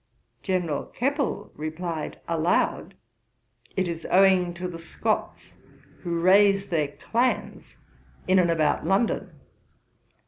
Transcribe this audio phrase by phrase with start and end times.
[0.41, 2.95] General Keppel replied aloud,
[3.77, 5.53] "It is owing to the Scots,
[6.01, 7.75] who raise their clans
[8.27, 9.29] in and about London."